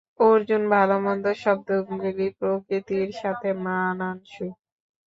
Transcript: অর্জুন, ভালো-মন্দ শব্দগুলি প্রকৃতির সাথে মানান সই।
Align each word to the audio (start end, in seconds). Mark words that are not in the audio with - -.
অর্জুন, 0.21 0.63
ভালো-মন্দ 0.69 1.25
শব্দগুলি 1.41 2.09
প্রকৃতির 2.39 3.09
সাথে 3.21 3.49
মানান 3.65 4.17
সই। 4.25 4.49